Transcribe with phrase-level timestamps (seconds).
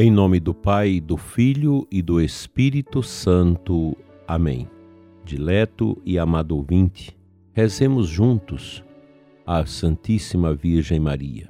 [0.00, 3.96] Em nome do Pai, do Filho e do Espírito Santo.
[4.28, 4.70] Amém.
[5.24, 7.18] Dileto e amado ouvinte,
[7.52, 8.84] rezemos juntos
[9.44, 11.48] a Santíssima Virgem Maria.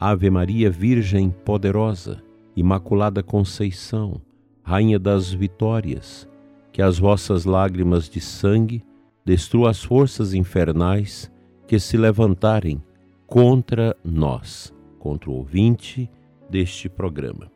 [0.00, 2.22] Ave Maria, Virgem poderosa,
[2.56, 4.22] Imaculada Conceição,
[4.62, 6.26] Rainha das Vitórias,
[6.72, 8.82] que as vossas lágrimas de sangue
[9.22, 11.30] destruam as forças infernais
[11.68, 12.82] que se levantarem
[13.26, 16.10] contra nós, contra o ouvinte
[16.48, 17.54] deste programa.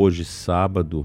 [0.00, 1.04] Hoje, sábado,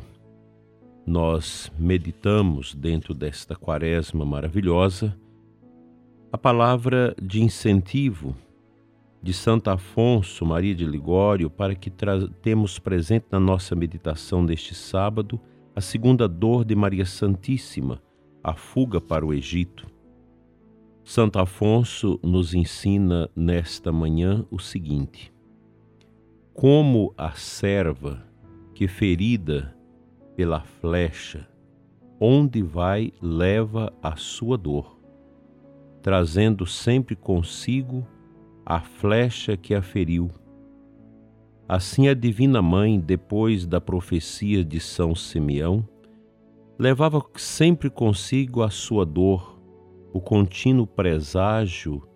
[1.03, 5.17] nós meditamos dentro desta quaresma maravilhosa
[6.31, 8.35] a palavra de incentivo
[9.19, 11.91] de Santo Afonso Maria de Ligório para que
[12.43, 15.41] temos presente na nossa meditação deste sábado
[15.75, 17.99] a segunda dor de Maria Santíssima,
[18.43, 19.87] a fuga para o Egito.
[21.03, 25.33] Santo Afonso nos ensina nesta manhã o seguinte:
[26.53, 28.31] como a serva
[28.73, 29.75] que ferida
[30.35, 31.47] pela flecha,
[32.19, 34.99] onde vai leva a sua dor,
[36.01, 38.05] trazendo sempre consigo
[38.65, 40.31] a flecha que a feriu.
[41.67, 45.87] Assim a Divina Mãe, depois da profecia de São Simeão,
[46.77, 49.59] levava sempre consigo a sua dor,
[50.11, 52.07] o contínuo presságio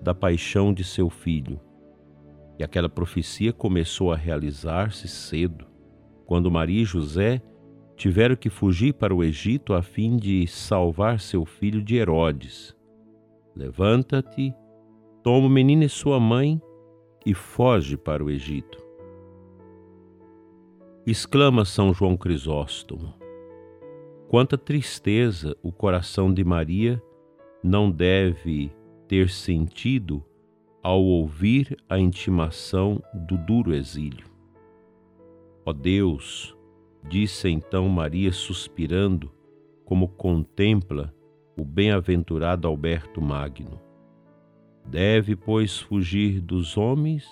[0.00, 1.60] da paixão de seu filho.
[2.58, 5.73] E aquela profecia começou a realizar-se cedo
[6.26, 7.40] quando Maria e José
[7.96, 12.74] tiveram que fugir para o Egito a fim de salvar seu filho de Herodes.
[13.54, 14.52] Levanta-te,
[15.22, 16.60] toma o menino e sua mãe
[17.24, 18.82] e foge para o Egito.
[21.06, 23.14] Exclama São João Crisóstomo.
[24.28, 27.00] Quanta tristeza o coração de Maria
[27.62, 28.72] não deve
[29.06, 30.24] ter sentido
[30.82, 34.33] ao ouvir a intimação do duro exílio.
[35.66, 36.54] Ó Deus,
[37.08, 39.32] disse então Maria suspirando,
[39.84, 41.14] como contempla
[41.56, 43.80] o bem-aventurado Alberto Magno.
[44.84, 47.26] Deve, pois, fugir dos homens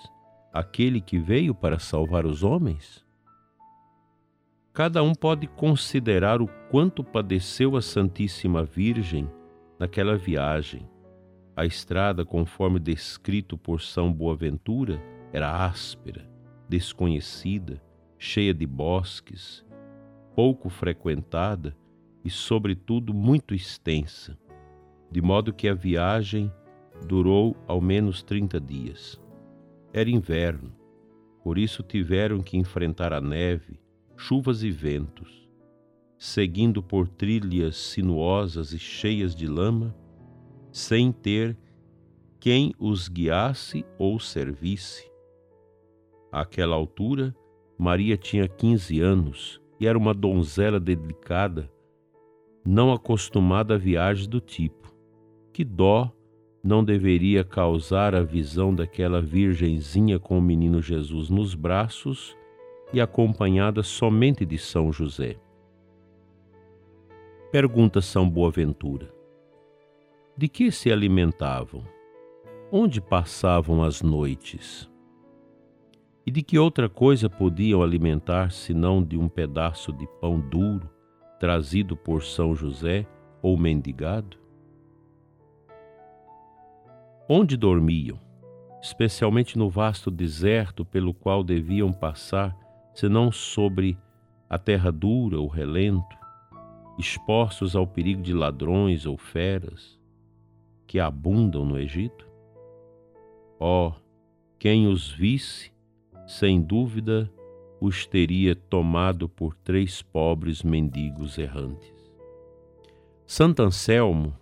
[0.51, 3.05] aquele que veio para salvar os homens?
[4.73, 9.29] Cada um pode considerar o quanto padeceu a Santíssima Virgem
[9.77, 10.89] naquela viagem.
[11.55, 14.99] A estrada, conforme descrito por São Boaventura,
[15.31, 16.27] era áspera,
[16.67, 17.79] desconhecida,
[18.23, 19.65] cheia de bosques,
[20.33, 21.75] pouco frequentada
[22.23, 24.39] e, sobretudo, muito extensa,
[25.11, 26.49] de modo que a viagem
[27.05, 29.21] durou ao menos 30 dias.
[29.91, 30.73] Era inverno,
[31.43, 33.77] por isso tiveram que enfrentar a neve,
[34.15, 35.49] chuvas e ventos,
[36.17, 39.93] seguindo por trilhas sinuosas e cheias de lama,
[40.71, 41.57] sem ter
[42.39, 45.11] quem os guiasse ou servisse.
[46.31, 47.35] Àquela altura,
[47.77, 51.69] Maria tinha 15 anos e era uma donzela delicada,
[52.65, 54.93] não acostumada a viagens do tipo.
[55.51, 56.11] Que dó
[56.63, 62.35] não deveria causar a visão daquela virgenzinha com o menino Jesus nos braços
[62.93, 65.35] e acompanhada somente de São José.
[67.51, 69.13] Pergunta São Boaventura:
[70.37, 71.83] De que se alimentavam?
[72.71, 74.89] Onde passavam as noites?
[76.25, 80.89] E de que outra coisa podiam alimentar senão de um pedaço de pão duro
[81.37, 83.05] trazido por São José
[83.41, 84.37] ou mendigado?
[87.27, 88.17] Onde dormiam,
[88.81, 92.55] especialmente no vasto deserto pelo qual deviam passar,
[92.93, 93.97] senão sobre
[94.49, 96.17] a terra dura ou relento,
[96.97, 99.99] expostos ao perigo de ladrões ou feras
[100.87, 102.25] que abundam no Egito?
[103.59, 103.91] Oh,
[104.57, 105.72] quem os visse
[106.25, 107.31] sem dúvida
[107.79, 111.93] os teria tomado por três pobres mendigos errantes.
[113.25, 114.33] Santo Anselmo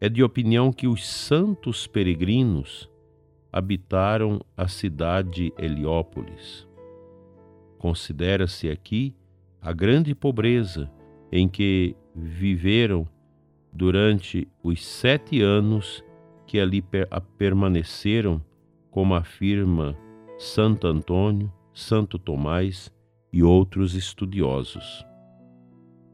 [0.00, 2.88] é de opinião que os santos peregrinos
[3.52, 6.66] habitaram a cidade Heliópolis.
[7.78, 9.14] Considera-se aqui
[9.60, 10.90] a grande pobreza
[11.30, 13.06] em que viveram
[13.72, 16.02] durante os sete anos
[16.46, 16.82] que ali
[17.36, 18.42] permaneceram,
[18.90, 19.96] como afirma
[20.38, 22.94] Santo Antônio, Santo Tomás
[23.32, 25.04] e outros estudiosos.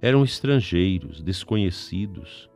[0.00, 2.48] Eram estrangeiros, desconhecidos,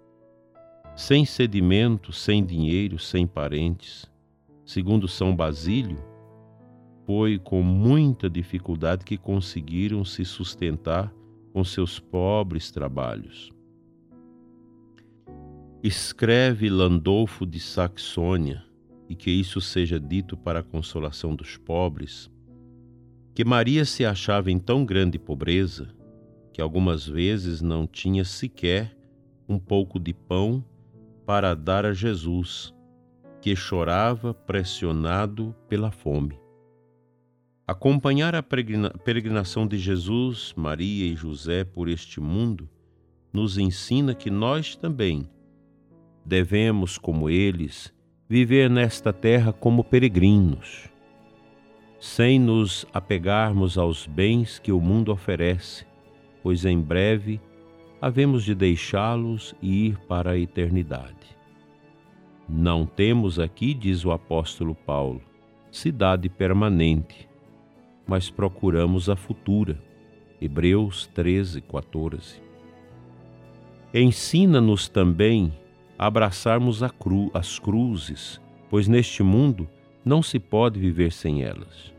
[0.96, 4.10] sem sedimento, sem dinheiro, sem parentes.
[4.64, 6.02] Segundo São Basílio,
[7.04, 11.12] foi com muita dificuldade que conseguiram se sustentar
[11.52, 13.52] com seus pobres trabalhos.
[15.82, 18.64] Escreve Landolfo de Saxônia,
[19.08, 22.30] e que isso seja dito para a consolação dos pobres,
[23.34, 25.94] que Maria se achava em tão grande pobreza
[26.52, 28.96] que algumas vezes não tinha sequer
[29.48, 30.64] um pouco de pão
[31.24, 32.74] para dar a Jesus,
[33.40, 36.38] que chorava pressionado pela fome.
[37.66, 42.68] Acompanhar a peregrinação de Jesus, Maria e José por este mundo
[43.32, 45.28] nos ensina que nós também
[46.24, 47.94] devemos, como eles,
[48.28, 50.90] viver nesta terra como peregrinos,
[51.98, 55.86] sem nos apegarmos aos bens que o mundo oferece,
[56.42, 57.40] pois em breve
[58.00, 61.36] havemos de deixá-los e ir para a eternidade.
[62.48, 65.22] Não temos aqui, diz o apóstolo Paulo,
[65.70, 67.28] cidade permanente,
[68.06, 69.82] mas procuramos a futura.
[70.40, 72.40] Hebreus 13, 14.
[73.92, 75.52] Ensina-nos também
[75.98, 78.40] abraçarmos a cru, as cruzes,
[78.70, 79.68] pois neste mundo
[80.04, 81.92] não se pode viver sem elas.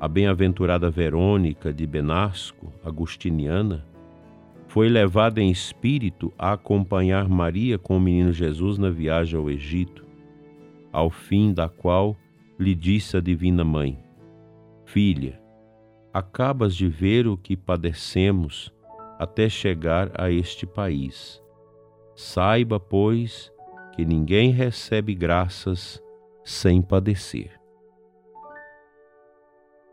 [0.00, 3.84] A bem-aventurada Verônica de Benasco, agustiniana,
[4.68, 10.06] foi levada em espírito a acompanhar Maria com o menino Jesus na viagem ao Egito,
[10.92, 12.16] ao fim da qual
[12.58, 13.98] lhe disse a Divina Mãe:
[14.84, 15.40] Filha,
[16.12, 18.72] acabas de ver o que padecemos
[19.18, 21.42] até chegar a este país.
[22.20, 23.48] Saiba, pois,
[23.94, 26.02] que ninguém recebe graças
[26.44, 27.52] sem padecer.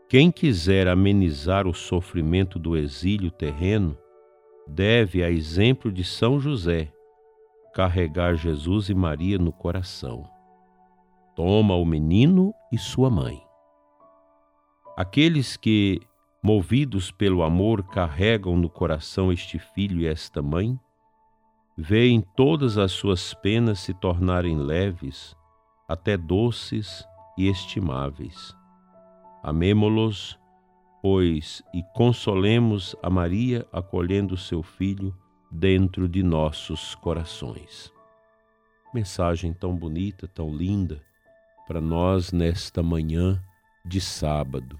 [0.08, 3.96] Quem quiser amenizar o sofrimento do exílio terreno,
[4.66, 6.92] deve, a exemplo de São José,
[7.72, 10.28] carregar Jesus e Maria no coração.
[11.36, 13.40] Toma o menino e sua mãe.
[14.96, 16.00] Aqueles que,
[16.42, 20.76] movidos pelo amor, carregam no coração este filho e esta mãe,
[21.76, 25.36] veem todas as suas penas se tornarem leves,
[25.88, 27.06] até doces
[27.36, 28.54] e estimáveis.
[29.42, 30.38] Amemo-los,
[31.02, 35.14] pois, e consolemos a Maria acolhendo seu filho
[35.50, 37.92] dentro de nossos corações.
[38.92, 41.02] Mensagem tão bonita, tão linda
[41.66, 43.42] para nós nesta manhã
[43.84, 44.76] de sábado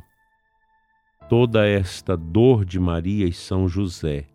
[1.29, 4.29] toda esta dor de Maria e São José,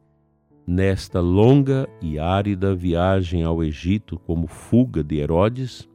[0.66, 5.90] nesta longa e árida viagem ao Egito como fuga de Herodes,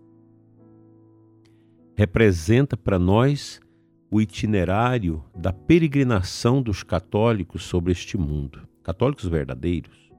[1.96, 3.60] representa para nós
[4.10, 8.60] o itinerário da peregrinação dos católicos sobre este mundo.
[8.82, 10.10] Católicos verdadeiros.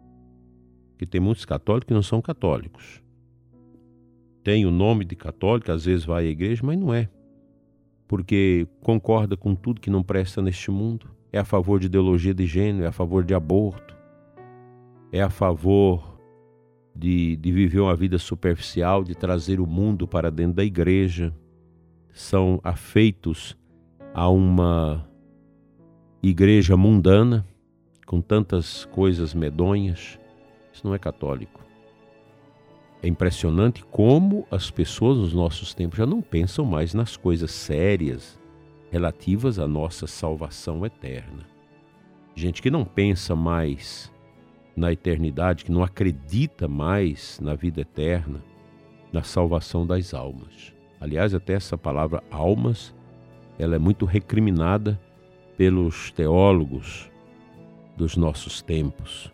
[0.97, 3.03] Que tem muitos católicos que não são católicos.
[4.43, 7.09] Tem o nome de católico, às vezes vai à igreja, mas não é
[8.07, 12.45] porque concorda com tudo que não presta neste mundo, é a favor de ideologia de
[12.45, 13.96] gênero, é a favor de aborto,
[15.11, 16.19] é a favor
[16.95, 21.33] de, de viver uma vida superficial, de trazer o mundo para dentro da igreja,
[22.11, 23.57] são afeitos
[24.13, 25.07] a uma
[26.21, 27.45] igreja mundana,
[28.05, 30.19] com tantas coisas medonhas.
[30.73, 31.63] Isso não é católico.
[33.03, 38.39] É impressionante como as pessoas nos nossos tempos já não pensam mais nas coisas sérias
[38.89, 41.45] relativas à nossa salvação eterna.
[42.33, 44.11] Gente que não pensa mais
[44.77, 48.43] na eternidade, que não acredita mais na vida eterna,
[49.11, 50.71] na salvação das almas.
[51.01, 52.95] Aliás, até essa palavra almas,
[53.57, 54.99] ela é muito recriminada
[55.57, 57.11] pelos teólogos
[57.97, 59.33] dos nossos tempos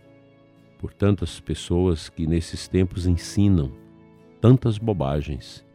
[0.80, 3.72] por tantas pessoas que nesses tempos ensinam
[4.42, 5.66] tantas bobagens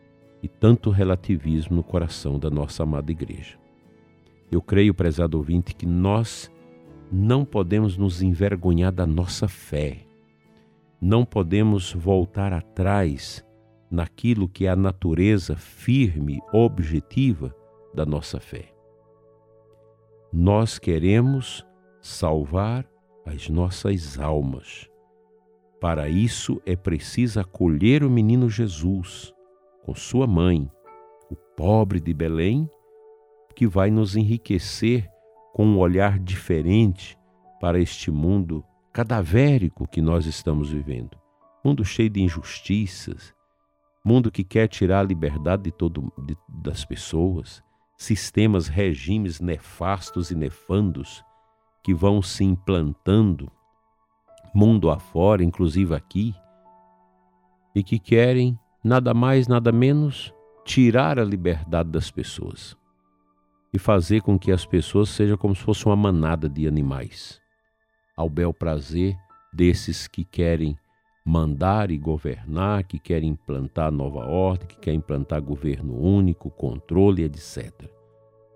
[0.43, 3.59] e tanto relativismo no coração da nossa amada igreja.
[4.51, 6.51] Eu creio, prezado ouvinte, que nós
[7.11, 9.99] não podemos nos envergonhar da nossa fé.
[11.01, 13.45] Não podemos voltar atrás
[13.91, 17.55] naquilo que é a natureza firme, objetiva
[17.95, 18.73] da nossa fé.
[20.33, 21.65] Nós queremos
[22.01, 22.87] salvar
[23.25, 24.89] as nossas almas
[25.81, 29.33] para isso é preciso acolher o menino Jesus
[29.85, 30.69] com sua mãe,
[31.31, 32.69] o pobre de Belém,
[33.55, 35.09] que vai nos enriquecer
[35.59, 37.19] com um olhar diferente
[37.61, 41.19] para este mundo cadavérico que nós estamos vivendo.
[41.65, 43.35] Mundo cheio de injustiças,
[44.05, 47.61] mundo que quer tirar a liberdade de todo, de, das pessoas,
[47.97, 51.25] sistemas, regimes nefastos e nefandos
[51.83, 53.51] que vão se implantando
[54.55, 56.37] mundo afora, inclusive aqui,
[57.75, 60.33] e que querem nada mais, nada menos
[60.65, 62.79] tirar a liberdade das pessoas
[63.73, 67.41] e fazer com que as pessoas sejam como se fosse uma manada de animais,
[68.17, 69.17] ao bel prazer
[69.53, 70.77] desses que querem
[71.25, 77.71] mandar e governar, que querem implantar nova ordem, que querem implantar governo único, controle, etc.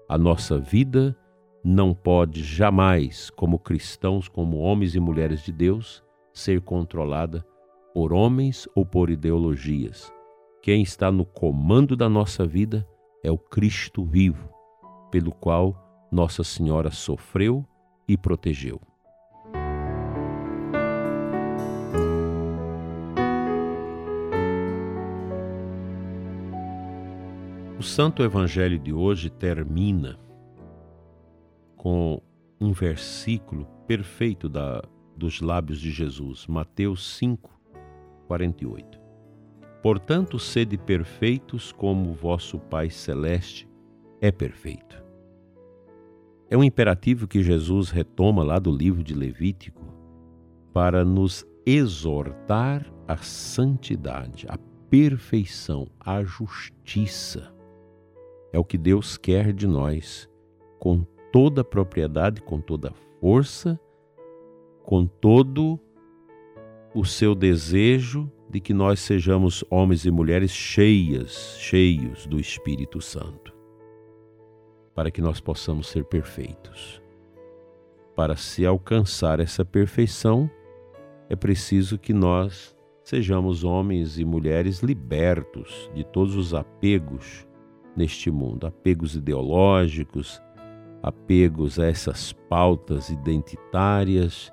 [0.09, 1.17] A nossa vida
[1.63, 6.03] não pode jamais, como cristãos, como homens e mulheres de Deus,
[6.33, 7.45] ser controlada
[7.95, 10.13] por homens ou por ideologias.
[10.63, 12.87] Quem está no comando da nossa vida
[13.23, 14.52] é o Cristo vivo,
[15.13, 17.65] pelo qual Nossa Senhora sofreu
[18.09, 18.81] e protegeu.
[27.79, 30.19] O Santo Evangelho de hoje termina
[31.77, 32.23] com
[32.59, 34.83] um versículo perfeito da,
[35.15, 37.51] dos lábios de Jesus, Mateus 5,
[38.29, 38.99] 48.
[39.83, 43.72] Portanto, sede perfeitos como vosso Pai Celeste
[44.23, 45.03] é perfeito.
[46.49, 49.83] É um imperativo que Jesus retoma lá do livro de Levítico
[50.73, 54.57] para nos exortar à santidade, à
[54.89, 57.53] perfeição, à justiça.
[58.53, 60.29] É o que Deus quer de nós,
[60.79, 63.81] com toda a propriedade, com toda a força,
[64.85, 65.81] com todo
[66.95, 73.52] o seu desejo de que nós sejamos homens e mulheres cheias, cheios do Espírito Santo,
[74.95, 77.03] para que nós possamos ser perfeitos.
[78.15, 80.51] Para se alcançar essa perfeição,
[81.29, 87.47] é preciso que nós sejamos homens e mulheres libertos de todos os apegos
[87.97, 90.43] neste mundo apegos ideológicos,
[91.03, 94.53] apegos a essas pautas identitárias,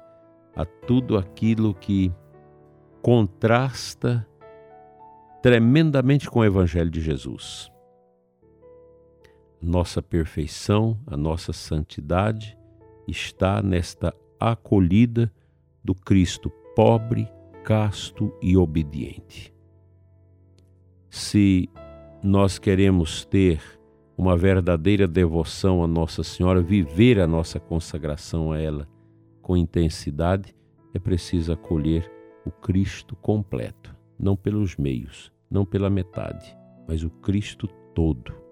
[0.56, 2.12] a tudo aquilo que
[3.02, 4.28] contrasta
[5.42, 7.72] tremendamente com o Evangelho de Jesus.
[9.62, 12.58] Nossa perfeição, a nossa santidade
[13.06, 15.32] está nesta acolhida
[15.84, 17.28] do Cristo pobre,
[17.64, 19.54] casto e obediente.
[21.10, 21.70] Se
[22.24, 23.62] nós queremos ter
[24.18, 28.88] uma verdadeira devoção a Nossa Senhora, viver a nossa consagração a ela
[29.42, 30.56] com intensidade,
[30.94, 32.10] é preciso acolher
[32.46, 36.56] o Cristo completo, não pelos meios, não pela metade,
[36.88, 38.49] mas o Cristo todo.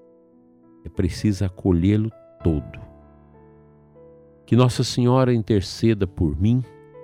[0.88, 2.10] É preciso acolhê-lo
[2.44, 2.79] todo.
[4.46, 6.63] Que Nossa Senhora interceda por mim,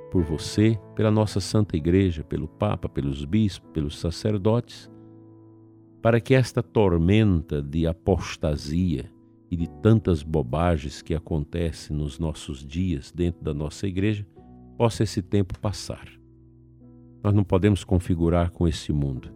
[0.09, 4.89] por você, pela nossa Santa Igreja, pelo Papa, pelos bispos, pelos sacerdotes
[6.03, 9.09] para que esta tormenta de apostasia
[9.49, 14.27] e de tantas bobagens que acontecem nos nossos dias dentro da nossa igreja
[14.77, 16.05] possa esse tempo passar.
[17.23, 19.33] Nós não podemos configurar com esse mundo.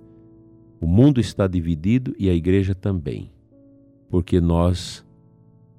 [0.81, 3.31] O mundo está dividido e a igreja também,
[4.09, 5.05] porque nós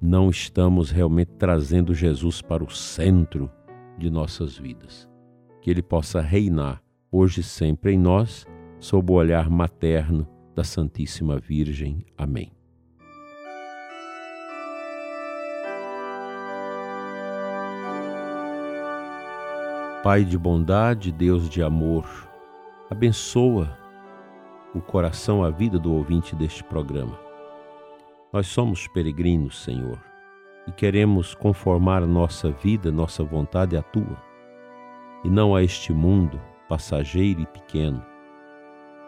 [0.01, 3.51] não estamos realmente trazendo Jesus para o centro
[3.97, 5.09] de nossas vidas.
[5.61, 6.81] Que ele possa reinar
[7.11, 8.45] hoje e sempre em nós,
[8.79, 12.05] sob o olhar materno da Santíssima Virgem.
[12.17, 12.51] Amém.
[20.01, 22.07] Pai de bondade, Deus de amor,
[22.89, 23.77] abençoa
[24.73, 27.28] o coração, a vida do ouvinte deste programa.
[28.31, 29.99] Nós somos peregrinos, Senhor,
[30.67, 34.21] e queremos conformar nossa vida, nossa vontade à tua,
[35.23, 38.05] e não a este mundo passageiro e pequeno.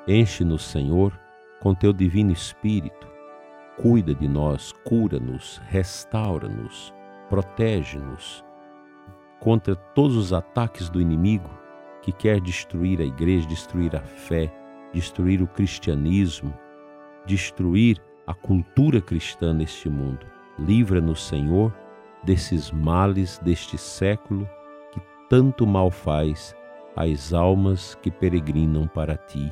[0.08, 1.16] Enche-nos, Senhor,
[1.62, 3.08] com teu divino Espírito.
[3.80, 6.92] Cuida de nós, cura-nos, restaura-nos,
[7.30, 8.44] protege-nos
[9.40, 11.50] contra todos os ataques do inimigo
[12.02, 14.52] que quer destruir a igreja, destruir a fé,
[14.92, 16.54] destruir o cristianismo,
[17.28, 20.26] destruir a cultura cristã neste mundo.
[20.60, 21.74] Livra-nos, Senhor,
[22.24, 24.48] desses males deste século
[24.92, 26.56] que tanto mal faz
[26.96, 29.52] às almas que peregrinam para ti.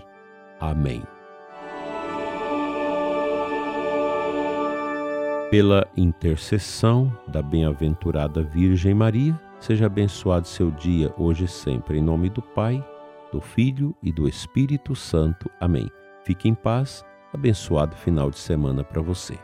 [0.60, 1.04] Amém.
[5.50, 11.98] Pela intercessão da bem-aventurada Virgem Maria, seja abençoado seu dia hoje e sempre.
[11.98, 12.86] Em nome do Pai,
[13.32, 15.50] do Filho e do Espírito Santo.
[15.60, 15.90] Amém.
[16.24, 17.04] Fique em paz.
[17.34, 19.38] Abençoado final de semana para você.